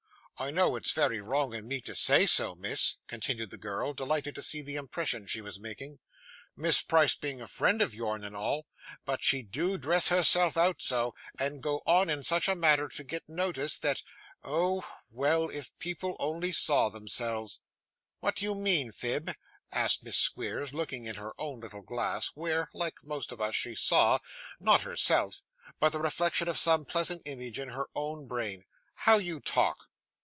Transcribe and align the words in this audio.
'I 0.43 0.49
know 0.49 0.75
it's 0.75 0.91
very 0.91 1.19
wrong 1.21 1.53
in 1.53 1.67
me 1.67 1.81
to 1.81 1.93
say 1.93 2.25
so, 2.25 2.55
miss,' 2.55 2.97
continued 3.07 3.51
the 3.51 3.59
girl, 3.59 3.93
delighted 3.93 4.33
to 4.33 4.41
see 4.41 4.63
the 4.63 4.75
impression 4.75 5.27
she 5.27 5.39
was 5.39 5.59
making, 5.59 5.99
'Miss 6.55 6.81
Price 6.81 7.13
being 7.13 7.39
a 7.39 7.47
friend 7.47 7.79
of 7.79 7.93
your'n, 7.93 8.23
and 8.23 8.35
all; 8.35 8.65
but 9.05 9.21
she 9.21 9.43
do 9.43 9.77
dress 9.77 10.07
herself 10.07 10.57
out 10.57 10.81
so, 10.81 11.13
and 11.37 11.61
go 11.61 11.83
on 11.85 12.09
in 12.09 12.23
such 12.23 12.47
a 12.47 12.55
manner 12.55 12.87
to 12.87 13.03
get 13.03 13.29
noticed, 13.29 13.83
that 13.83 14.01
oh 14.43 14.83
well, 15.11 15.47
if 15.47 15.77
people 15.77 16.15
only 16.19 16.51
saw 16.51 16.89
themselves!' 16.89 17.61
'What 18.19 18.37
do 18.37 18.43
you 18.45 18.55
mean, 18.55 18.91
Phib?' 18.91 19.33
asked 19.71 20.03
Miss 20.03 20.17
Squeers, 20.17 20.73
looking 20.73 21.05
in 21.05 21.17
her 21.17 21.33
own 21.39 21.59
little 21.59 21.83
glass, 21.83 22.29
where, 22.33 22.67
like 22.73 23.03
most 23.03 23.31
of 23.31 23.39
us, 23.41 23.53
she 23.55 23.75
saw 23.75 24.17
not 24.59 24.81
herself, 24.81 25.43
but 25.79 25.89
the 25.91 25.99
reflection 26.01 26.47
of 26.47 26.57
some 26.57 26.83
pleasant 26.83 27.21
image 27.27 27.59
in 27.59 27.69
her 27.69 27.85
own 27.93 28.25
brain. 28.25 28.63
'How 28.95 29.17
you 29.19 29.39
talk! 29.39 29.85